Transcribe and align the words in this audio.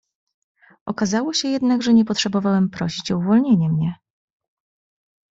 "Okazało 0.85 1.33
się 1.33 1.47
jednak, 1.47 1.81
że 1.83 1.93
nie 1.93 2.05
potrzebowałem 2.05 2.69
prosić 2.69 3.11
o 3.11 3.17
uwolnienie 3.17 3.69
mnie." 3.69 3.95